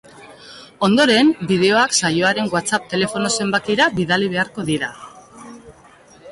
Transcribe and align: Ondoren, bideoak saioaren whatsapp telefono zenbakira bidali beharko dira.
Ondoren, 0.87 1.29
bideoak 1.51 1.93
saioaren 1.99 2.49
whatsapp 2.55 2.89
telefono 2.95 3.33
zenbakira 3.37 3.89
bidali 4.01 4.33
beharko 4.35 4.67
dira. 4.75 4.93